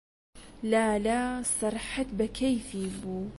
[0.71, 1.21] لالە
[1.57, 3.21] سەرحەد بە کەیفی بوو.